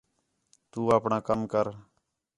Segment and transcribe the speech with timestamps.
[0.71, 1.65] تُو اپݨا کم کر